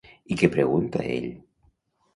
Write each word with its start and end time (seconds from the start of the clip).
I 0.35 0.37
què 0.41 0.49
pregunta 0.55 1.07
ell? 1.19 1.31